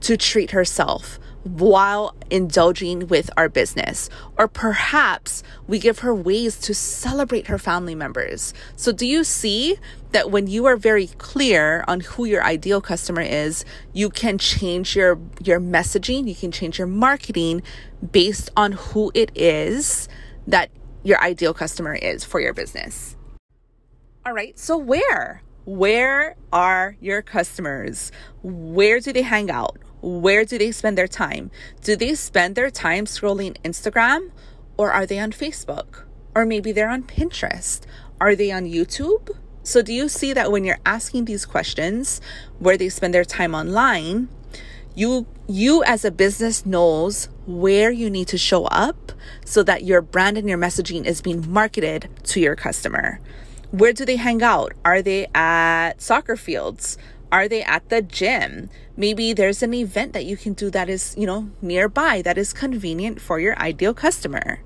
to 0.00 0.16
treat 0.16 0.50
herself 0.50 1.18
while 1.44 2.14
indulging 2.30 3.08
with 3.08 3.30
our 3.36 3.48
business. 3.48 4.08
Or 4.38 4.48
perhaps 4.48 5.42
we 5.66 5.78
give 5.78 6.00
her 6.00 6.14
ways 6.14 6.58
to 6.60 6.74
celebrate 6.74 7.48
her 7.48 7.58
family 7.58 7.94
members. 7.94 8.54
So, 8.76 8.92
do 8.92 9.06
you 9.06 9.24
see 9.24 9.76
that 10.12 10.30
when 10.30 10.46
you 10.46 10.66
are 10.66 10.76
very 10.76 11.06
clear 11.06 11.84
on 11.88 12.00
who 12.00 12.24
your 12.24 12.44
ideal 12.44 12.80
customer 12.80 13.22
is, 13.22 13.64
you 13.92 14.10
can 14.10 14.38
change 14.38 14.94
your, 14.94 15.18
your 15.42 15.60
messaging, 15.60 16.28
you 16.28 16.34
can 16.34 16.52
change 16.52 16.78
your 16.78 16.86
marketing 16.86 17.62
based 18.10 18.50
on 18.56 18.72
who 18.72 19.10
it 19.14 19.30
is 19.34 20.08
that 20.46 20.70
your 21.02 21.20
ideal 21.20 21.54
customer 21.54 21.94
is 21.94 22.24
for 22.24 22.40
your 22.40 22.52
business? 22.52 23.16
All 24.24 24.32
right, 24.32 24.56
so 24.58 24.76
where? 24.76 25.42
Where 25.64 26.36
are 26.52 26.96
your 27.00 27.22
customers? 27.22 28.12
Where 28.42 29.00
do 29.00 29.12
they 29.12 29.22
hang 29.22 29.50
out? 29.50 29.78
Where 30.02 30.44
do 30.44 30.58
they 30.58 30.72
spend 30.72 30.98
their 30.98 31.08
time? 31.08 31.50
Do 31.82 31.96
they 31.96 32.14
spend 32.14 32.56
their 32.56 32.70
time 32.70 33.06
scrolling 33.06 33.56
Instagram 33.62 34.32
or 34.76 34.92
are 34.92 35.06
they 35.06 35.18
on 35.18 35.30
Facebook? 35.30 36.02
Or 36.34 36.44
maybe 36.44 36.72
they're 36.72 36.90
on 36.90 37.04
Pinterest? 37.04 37.80
Are 38.20 38.34
they 38.34 38.50
on 38.50 38.64
YouTube? 38.64 39.30
So, 39.62 39.80
do 39.80 39.92
you 39.92 40.08
see 40.08 40.32
that 40.32 40.50
when 40.50 40.64
you're 40.64 40.80
asking 40.84 41.26
these 41.26 41.46
questions 41.46 42.20
where 42.58 42.76
they 42.76 42.88
spend 42.88 43.14
their 43.14 43.24
time 43.24 43.54
online, 43.54 44.28
you 44.94 45.26
you 45.48 45.84
as 45.84 46.04
a 46.04 46.10
business 46.10 46.66
knows 46.66 47.28
where 47.46 47.90
you 47.90 48.10
need 48.10 48.28
to 48.28 48.38
show 48.38 48.64
up 48.66 49.12
so 49.44 49.62
that 49.62 49.84
your 49.84 50.02
brand 50.02 50.36
and 50.36 50.48
your 50.48 50.58
messaging 50.58 51.06
is 51.06 51.20
being 51.20 51.48
marketed 51.50 52.08
to 52.24 52.40
your 52.40 52.56
customer. 52.56 53.20
Where 53.70 53.92
do 53.92 54.04
they 54.04 54.16
hang 54.16 54.42
out? 54.42 54.72
Are 54.84 55.00
they 55.00 55.28
at 55.34 56.02
soccer 56.02 56.36
fields? 56.36 56.98
Are 57.32 57.48
they 57.48 57.62
at 57.62 57.88
the 57.88 58.02
gym? 58.02 58.68
Maybe 58.94 59.32
there's 59.32 59.62
an 59.62 59.72
event 59.72 60.12
that 60.12 60.26
you 60.26 60.36
can 60.36 60.52
do 60.52 60.68
that 60.70 60.90
is, 60.90 61.14
you 61.16 61.26
know, 61.26 61.50
nearby, 61.62 62.20
that 62.20 62.36
is 62.36 62.52
convenient 62.52 63.22
for 63.22 63.40
your 63.40 63.58
ideal 63.58 63.94
customer. 63.94 64.60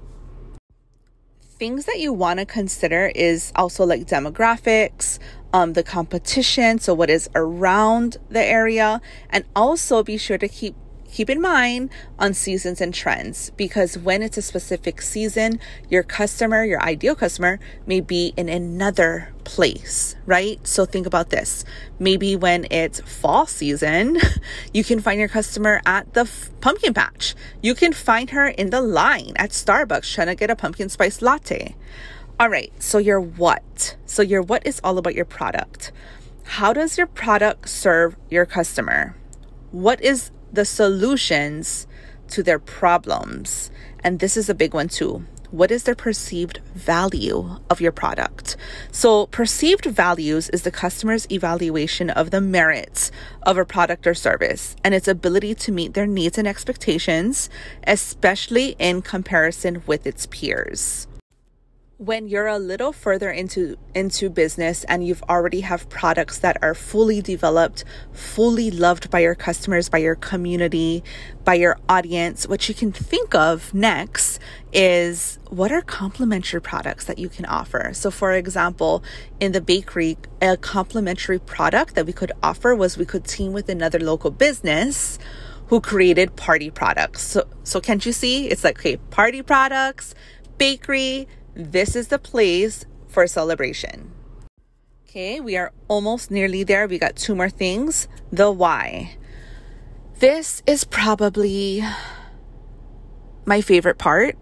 Things 1.41 1.85
that 1.85 2.01
you 2.01 2.13
want 2.13 2.41
to 2.41 2.45
consider 2.45 3.13
is 3.15 3.53
also 3.55 3.87
like 3.87 4.09
demographics, 4.09 5.21
um, 5.53 5.75
the 5.75 5.85
competition, 5.85 6.81
so 6.81 6.93
what 6.93 7.09
is 7.09 7.31
around 7.37 8.17
the 8.29 8.45
area, 8.45 9.01
and 9.31 9.45
also 9.55 10.03
be 10.03 10.19
sure 10.19 10.37
to 10.37 10.49
keep 10.49 10.75
keep 11.17 11.31
in 11.31 11.41
mind 11.41 11.89
on 12.19 12.35
seasons 12.35 12.79
and 12.79 12.93
trends 12.93 13.49
because 13.57 13.97
when 13.97 14.23
it's 14.23 14.37
a 14.37 14.43
specific 14.43 15.01
season, 15.01 15.59
your 15.89 16.03
customer, 16.03 16.63
your 16.63 16.83
ideal 16.83 17.15
customer, 17.15 17.59
may 17.87 18.03
be 18.03 18.35
in 18.37 18.51
another 18.51 19.33
place, 19.43 20.15
right? 20.27 20.65
So 20.67 20.85
think 20.85 21.07
about 21.07 21.31
this. 21.31 21.65
Maybe 21.99 22.37
when 22.37 22.67
it's 22.71 23.01
fall 23.01 23.47
season, 23.47 24.19
you 24.75 24.85
can 24.85 25.01
find 25.01 25.19
your 25.19 25.31
customer 25.31 25.81
at 25.87 26.13
the 26.13 26.29
f- 26.29 26.51
pumpkin 26.61 26.93
patch. 26.93 27.35
You 27.63 27.75
can 27.75 27.95
find 27.95 28.29
her 28.31 28.49
in 28.49 28.69
the 28.69 28.83
line 28.83 29.33
at 29.37 29.53
Starbucks 29.53 30.13
trying 30.13 30.27
to 30.27 30.35
get 30.35 30.51
a 30.51 30.57
pumpkin 30.57 30.91
spice 30.91 31.23
latte. 31.23 31.77
All 32.39 32.51
right, 32.51 32.71
so 32.79 32.99
your 32.99 33.23
what? 33.23 33.97
So 34.05 34.21
your 34.21 34.43
what 34.43 34.67
is 34.67 34.83
all 34.85 34.99
about 34.99 35.15
your 35.15 35.25
product. 35.25 35.93
How 36.45 36.75
does 36.75 36.99
your 36.99 37.07
product 37.07 37.71
serve 37.71 38.17
your 38.29 38.45
customer? 38.45 39.17
What 39.71 40.03
is 40.03 40.31
the 40.57 40.65
solutions 40.65 41.87
to 42.31 42.43
their 42.43 42.59
problems. 42.59 43.71
And 44.03 44.19
this 44.19 44.37
is 44.37 44.49
a 44.49 44.55
big 44.55 44.75
one 44.75 44.89
too. 44.89 45.25
What 45.53 45.71
is 45.71 45.85
their 45.85 45.95
perceived 45.95 46.59
value 46.75 47.59
of 47.71 47.81
your 47.81 47.93
product? 47.93 48.57
So, 48.91 49.27
perceived 49.27 49.85
values 49.85 50.49
is 50.49 50.63
the 50.63 50.73
customer's 50.73 51.31
evaluation 51.31 52.11
of 52.11 52.33
the 52.33 52.41
merits 52.41 53.13
of 53.43 53.57
a 53.57 53.65
product 53.65 54.09
or 54.09 54.15
service 54.15 54.75
and 54.83 54.93
its 54.93 55.07
ability 55.07 55.55
to 55.55 55.73
meet 55.73 55.95
their 55.95 56.07
needs 56.07 56.37
and 56.37 56.49
expectations, 56.49 57.49
especially 57.87 58.75
in 58.81 59.03
comparison 59.03 59.83
with 59.87 60.05
its 60.05 60.27
peers 60.27 61.07
when 61.99 62.29
you're 62.29 62.47
a 62.47 62.59
little 62.59 62.93
further 62.93 63.31
into 63.31 63.75
into 63.95 64.29
business 64.29 64.85
and 64.85 65.07
you've 65.07 65.23
already 65.31 65.61
have 65.61 65.89
products 65.89 66.41
that 66.41 66.59
are 66.61 66.75
fully 66.75 67.23
developed 67.23 67.85
fully 68.13 68.71
loved 68.71 69.11
by 69.11 69.19
your 69.19 69.35
customers 69.35 69.89
by 69.89 69.97
your 69.97 70.15
community 70.15 71.03
by 71.43 71.55
your 71.55 71.79
audience 71.89 72.47
what 72.47 72.69
you 72.69 72.75
can 72.75 72.93
think 72.93 73.35
of 73.35 73.73
next 73.73 74.39
is 74.75 75.39
what 75.49 75.73
are 75.73 75.81
complementary 75.81 76.61
products 76.61 77.07
that 77.07 77.19
you 77.19 77.31
can 77.31 77.47
offer? 77.47 77.91
So 77.95 78.11
for 78.11 78.33
example 78.33 79.03
in 79.41 79.53
the 79.53 79.63
bakery 79.63 80.19
a 80.43 80.59
complementary 80.59 81.39
product 81.39 81.95
that 81.95 82.05
we 82.05 82.13
could 82.13 82.33
offer 82.43 82.75
was 82.75 82.99
we 82.99 83.07
could 83.07 83.25
team 83.25 83.55
with 83.55 83.71
another 83.71 83.99
local 83.99 84.31
business 84.31 85.19
who 85.69 85.81
created 85.81 86.37
party 86.37 86.69
products. 86.69 87.23
So 87.23 87.49
so 87.65 87.81
can't 87.81 88.05
you 88.05 88.13
see? 88.13 88.49
It's 88.49 88.65
like 88.65 88.81
okay 88.81 88.99
party 88.99 89.41
products 89.41 90.15
bakery 90.59 91.27
this 91.57 91.97
is 91.97 92.09
the 92.09 92.19
place 92.19 92.85
for 93.09 93.27
celebration. 93.27 94.13
Okay, 95.09 95.41
we 95.41 95.57
are 95.57 95.73
almost 95.89 96.31
nearly 96.31 96.63
there. 96.63 96.87
We 96.87 96.99
got 96.99 97.17
two 97.17 97.35
more 97.35 97.49
things. 97.49 98.09
The 98.31 98.51
why. 98.51 99.17
This 100.19 100.63
is 100.67 100.85
probably 100.85 101.83
my 103.47 103.63
favorite 103.63 103.97
part. 103.97 104.37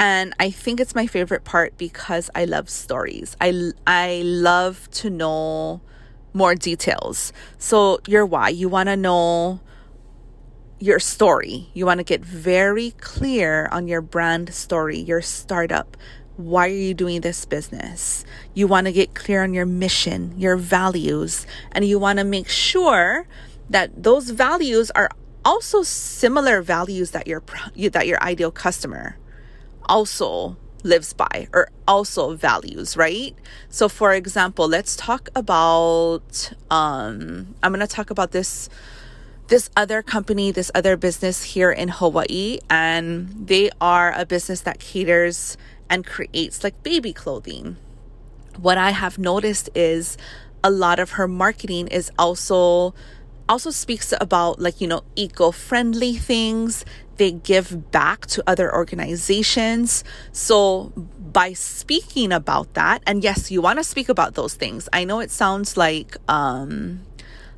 And 0.00 0.34
I 0.40 0.50
think 0.50 0.80
it's 0.80 0.94
my 0.94 1.06
favorite 1.06 1.44
part 1.44 1.78
because 1.78 2.30
I 2.34 2.46
love 2.46 2.68
stories. 2.68 3.36
I, 3.40 3.72
I 3.86 4.22
love 4.24 4.90
to 4.92 5.10
know 5.10 5.82
more 6.32 6.54
details. 6.54 7.32
So, 7.58 8.00
your 8.08 8.24
why, 8.24 8.48
you 8.48 8.68
want 8.68 8.88
to 8.88 8.96
know 8.96 9.60
your 10.80 10.98
story. 10.98 11.68
You 11.74 11.84
want 11.84 11.98
to 11.98 12.04
get 12.04 12.24
very 12.24 12.92
clear 12.92 13.68
on 13.70 13.86
your 13.86 14.00
brand 14.00 14.54
story, 14.54 14.98
your 14.98 15.20
startup, 15.20 15.96
why 16.40 16.66
are 16.66 16.72
you 16.72 16.94
doing 16.94 17.20
this 17.20 17.44
business? 17.44 18.24
You 18.54 18.66
want 18.66 18.86
to 18.86 18.92
get 18.92 19.14
clear 19.14 19.42
on 19.42 19.54
your 19.54 19.66
mission, 19.66 20.34
your 20.36 20.56
values, 20.56 21.46
and 21.72 21.84
you 21.84 21.98
want 21.98 22.18
to 22.18 22.24
make 22.24 22.48
sure 22.48 23.26
that 23.68 24.02
those 24.02 24.30
values 24.30 24.90
are 24.92 25.10
also 25.44 25.82
similar 25.82 26.60
values 26.62 27.12
that 27.12 27.26
your 27.26 27.42
that 27.92 28.06
your 28.06 28.22
ideal 28.22 28.50
customer 28.50 29.16
also 29.86 30.56
lives 30.82 31.12
by 31.12 31.48
or 31.52 31.68
also 31.86 32.34
values, 32.34 32.96
right? 32.96 33.34
So 33.68 33.88
for 33.88 34.12
example, 34.12 34.68
let's 34.68 34.96
talk 34.96 35.28
about 35.34 36.52
um 36.70 37.54
I'm 37.62 37.72
going 37.72 37.80
to 37.80 37.86
talk 37.86 38.10
about 38.10 38.32
this 38.32 38.68
this 39.48 39.68
other 39.76 40.00
company, 40.00 40.52
this 40.52 40.70
other 40.76 40.96
business 40.96 41.42
here 41.42 41.72
in 41.72 41.88
Hawaii 41.88 42.58
and 42.68 43.46
they 43.48 43.70
are 43.80 44.12
a 44.16 44.24
business 44.24 44.60
that 44.62 44.78
caters 44.78 45.56
and 45.90 46.06
creates 46.06 46.64
like 46.64 46.82
baby 46.82 47.12
clothing. 47.12 47.76
What 48.56 48.78
I 48.78 48.90
have 48.90 49.18
noticed 49.18 49.68
is 49.74 50.16
a 50.62 50.70
lot 50.70 50.98
of 50.98 51.12
her 51.12 51.28
marketing 51.28 51.88
is 51.88 52.10
also 52.18 52.94
also 53.48 53.70
speaks 53.70 54.14
about 54.20 54.60
like 54.60 54.80
you 54.80 54.86
know 54.86 55.02
eco-friendly 55.16 56.14
things. 56.14 56.84
They 57.16 57.32
give 57.32 57.90
back 57.90 58.26
to 58.28 58.42
other 58.46 58.72
organizations. 58.72 60.04
So 60.32 60.92
by 61.18 61.52
speaking 61.52 62.32
about 62.32 62.72
that 62.74 63.02
and 63.06 63.22
yes 63.22 63.50
you 63.50 63.60
want 63.60 63.78
to 63.78 63.84
speak 63.84 64.08
about 64.08 64.34
those 64.34 64.54
things. 64.54 64.88
I 64.92 65.04
know 65.04 65.20
it 65.20 65.30
sounds 65.30 65.76
like 65.76 66.16
um 66.28 67.00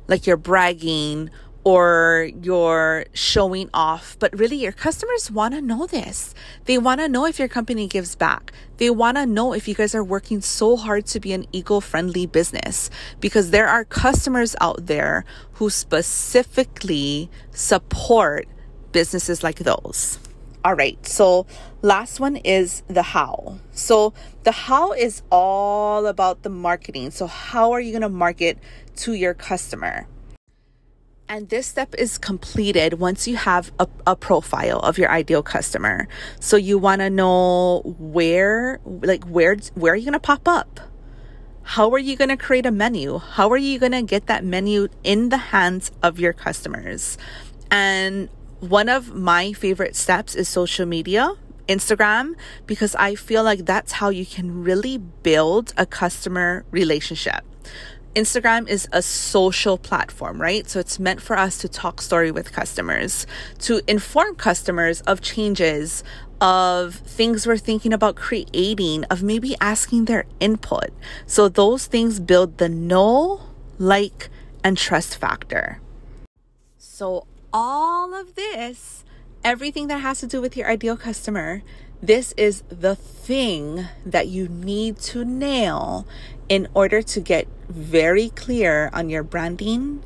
like 0.07 0.25
you're 0.27 0.37
bragging 0.37 1.29
or 1.63 2.29
you're 2.41 3.05
showing 3.13 3.69
off, 3.73 4.17
but 4.19 4.37
really 4.37 4.57
your 4.57 4.71
customers 4.71 5.31
want 5.31 5.53
to 5.53 5.61
know 5.61 5.87
this. 5.87 6.35
They 6.65 6.77
want 6.77 6.99
to 6.99 7.07
know 7.07 7.25
if 7.25 7.39
your 7.39 7.47
company 7.47 7.87
gives 7.87 8.15
back. 8.15 8.51
They 8.77 8.89
want 8.89 9.17
to 9.17 9.25
know 9.25 9.53
if 9.53 9.67
you 9.67 9.75
guys 9.75 9.95
are 9.95 10.03
working 10.03 10.41
so 10.41 10.75
hard 10.75 11.05
to 11.07 11.19
be 11.19 11.31
an 11.31 11.45
eco 11.53 11.79
friendly 11.79 12.25
business 12.25 12.89
because 13.21 13.51
there 13.51 13.67
are 13.67 13.85
customers 13.85 14.55
out 14.59 14.87
there 14.87 15.23
who 15.53 15.69
specifically 15.69 17.29
support 17.51 18.47
businesses 18.91 19.43
like 19.43 19.59
those. 19.59 20.19
All 20.65 20.75
right, 20.75 21.05
so 21.05 21.45
last 21.81 22.19
one 22.21 22.37
is 22.37 22.83
the 22.87 23.03
how. 23.03 23.59
So, 23.71 24.13
the 24.43 24.53
how 24.53 24.93
is 24.93 25.21
all 25.29 26.05
about 26.05 26.43
the 26.43 26.49
marketing. 26.49 27.11
So, 27.11 27.27
how 27.27 27.73
are 27.73 27.81
you 27.81 27.91
going 27.91 28.01
to 28.01 28.07
market 28.07 28.59
to 28.97 29.11
your 29.11 29.33
customer? 29.33 30.07
And 31.33 31.49
this 31.49 31.65
step 31.65 31.95
is 31.97 32.19
completed 32.19 32.99
once 32.99 33.27
you 33.27 33.37
have 33.37 33.71
a, 33.79 33.87
a 34.05 34.15
profile 34.15 34.77
of 34.81 34.99
your 34.99 35.09
ideal 35.09 35.41
customer. 35.41 36.07
So 36.39 36.57
you 36.57 36.77
want 36.77 37.01
to 37.01 37.09
know 37.09 37.81
where, 37.97 38.79
like, 38.85 39.23
where, 39.23 39.57
where 39.73 39.93
are 39.93 39.95
you 39.95 40.05
going 40.05 40.13
to 40.13 40.19
pop 40.19 40.47
up? 40.47 40.79
How 41.63 41.89
are 41.89 41.97
you 41.97 42.15
going 42.15 42.29
to 42.29 42.37
create 42.37 42.67
a 42.67 42.71
menu? 42.71 43.17
How 43.17 43.49
are 43.49 43.57
you 43.57 43.79
going 43.79 43.93
to 43.93 44.03
get 44.03 44.27
that 44.27 44.45
menu 44.45 44.89
in 45.03 45.29
the 45.29 45.37
hands 45.37 45.91
of 46.03 46.19
your 46.19 46.33
customers? 46.33 47.17
And 47.71 48.29
one 48.59 48.87
of 48.87 49.15
my 49.15 49.53
favorite 49.53 49.95
steps 49.95 50.35
is 50.35 50.47
social 50.47 50.85
media. 50.85 51.33
Instagram 51.67 52.33
because 52.67 52.93
I 52.95 53.15
feel 53.15 53.41
like 53.41 53.65
that's 53.65 53.93
how 53.93 54.09
you 54.09 54.25
can 54.25 54.63
really 54.63 54.97
build 54.97 55.73
a 55.77 55.85
customer 55.85 56.65
relationship. 56.71 57.41
Instagram 58.15 58.67
is 58.69 58.87
a 58.91 59.01
social 59.01 59.77
platform, 59.77 60.39
right? 60.39 60.69
So 60.69 60.79
it's 60.79 60.99
meant 60.99 61.21
for 61.21 61.37
us 61.37 61.57
to 61.59 61.67
talk 61.67 62.01
story 62.01 62.29
with 62.31 62.51
customers, 62.51 63.25
to 63.59 63.81
inform 63.87 64.35
customers 64.35 65.01
of 65.01 65.21
changes, 65.21 66.03
of 66.39 66.95
things 66.95 67.47
we're 67.47 67.57
thinking 67.57 67.91
about 67.91 68.15
creating, 68.15 69.05
of 69.05 69.23
maybe 69.23 69.55
asking 69.59 70.05
their 70.05 70.25
input. 70.39 70.91
So 71.25 71.49
those 71.49 71.87
things 71.87 72.19
build 72.19 72.59
the 72.59 72.69
know, 72.69 73.41
like, 73.79 74.29
and 74.63 74.77
trust 74.77 75.17
factor. 75.17 75.79
So 76.77 77.25
all 77.51 78.13
of 78.13 78.35
this, 78.35 79.03
everything 79.43 79.87
that 79.87 79.99
has 79.99 80.19
to 80.19 80.27
do 80.27 80.39
with 80.39 80.55
your 80.55 80.69
ideal 80.69 80.97
customer, 80.97 81.63
this 82.01 82.33
is 82.35 82.63
the 82.67 82.95
thing 82.95 83.87
that 84.05 84.27
you 84.27 84.49
need 84.49 84.99
to 84.99 85.23
nail 85.23 86.05
in 86.53 86.67
order 86.75 87.01
to 87.01 87.19
get 87.19 87.47
very 87.67 88.29
clear 88.29 88.91
on 88.93 89.09
your 89.09 89.23
branding, 89.23 90.03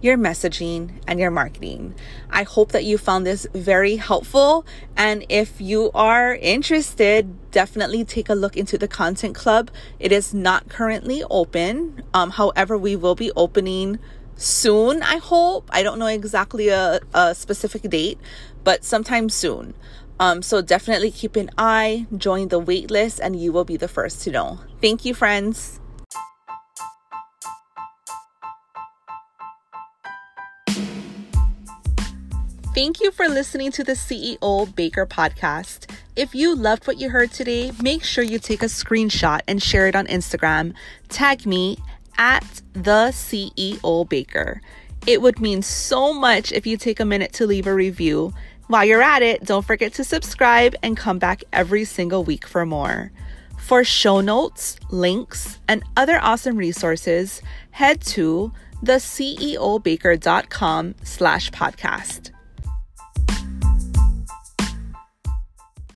your 0.00 0.18
messaging, 0.18 0.90
and 1.06 1.20
your 1.20 1.30
marketing. 1.30 1.94
I 2.28 2.42
hope 2.42 2.72
that 2.72 2.82
you 2.82 2.98
found 2.98 3.24
this 3.24 3.46
very 3.54 3.94
helpful. 3.94 4.66
And 4.96 5.24
if 5.28 5.60
you 5.60 5.92
are 5.94 6.34
interested, 6.34 7.52
definitely 7.52 8.04
take 8.04 8.28
a 8.28 8.34
look 8.34 8.56
into 8.56 8.76
the 8.76 8.88
Content 8.88 9.36
Club. 9.36 9.70
It 10.00 10.10
is 10.10 10.34
not 10.34 10.68
currently 10.68 11.22
open. 11.30 12.02
Um, 12.12 12.30
however, 12.30 12.76
we 12.76 12.96
will 12.96 13.14
be 13.14 13.30
opening 13.36 14.00
soon, 14.34 15.00
I 15.00 15.18
hope. 15.18 15.70
I 15.70 15.84
don't 15.84 16.00
know 16.00 16.08
exactly 16.08 16.70
a, 16.70 16.98
a 17.14 17.36
specific 17.36 17.82
date, 17.82 18.18
but 18.64 18.82
sometime 18.82 19.28
soon. 19.28 19.74
Um, 20.18 20.42
so 20.42 20.60
definitely 20.60 21.12
keep 21.12 21.36
an 21.36 21.50
eye, 21.56 22.08
join 22.16 22.48
the 22.48 22.60
waitlist, 22.60 23.20
and 23.22 23.40
you 23.40 23.52
will 23.52 23.64
be 23.64 23.76
the 23.76 23.88
first 23.88 24.22
to 24.22 24.32
know. 24.32 24.58
Thank 24.80 25.04
you, 25.04 25.14
friends. 25.14 25.78
Thank 32.74 33.00
you 33.00 33.10
for 33.12 33.28
listening 33.28 33.70
to 33.70 33.84
the 33.84 33.92
CEO 33.92 34.74
Baker 34.74 35.06
podcast. 35.06 35.88
If 36.16 36.34
you 36.34 36.56
loved 36.56 36.88
what 36.88 36.98
you 36.98 37.08
heard 37.08 37.30
today, 37.30 37.70
make 37.80 38.02
sure 38.02 38.24
you 38.24 38.40
take 38.40 38.64
a 38.64 38.66
screenshot 38.66 39.42
and 39.46 39.62
share 39.62 39.86
it 39.86 39.94
on 39.94 40.08
Instagram. 40.08 40.74
Tag 41.08 41.46
me 41.46 41.78
at 42.18 42.62
the 42.72 43.12
CEO 43.12 44.08
Baker. 44.08 44.60
It 45.06 45.22
would 45.22 45.40
mean 45.40 45.62
so 45.62 46.12
much 46.12 46.50
if 46.50 46.66
you 46.66 46.76
take 46.76 46.98
a 46.98 47.04
minute 47.04 47.32
to 47.34 47.46
leave 47.46 47.68
a 47.68 47.74
review. 47.74 48.34
While 48.66 48.84
you're 48.84 49.00
at 49.00 49.22
it, 49.22 49.44
don't 49.44 49.64
forget 49.64 49.94
to 49.94 50.02
subscribe 50.02 50.74
and 50.82 50.96
come 50.96 51.20
back 51.20 51.44
every 51.52 51.84
single 51.84 52.24
week 52.24 52.44
for 52.44 52.66
more. 52.66 53.12
For 53.56 53.84
show 53.84 54.20
notes, 54.20 54.80
links, 54.90 55.60
and 55.68 55.84
other 55.96 56.18
awesome 56.20 56.56
resources, 56.56 57.40
head 57.70 58.00
to 58.06 58.50
theceobaker.com 58.82 60.94
slash 61.04 61.52
podcast. 61.52 62.33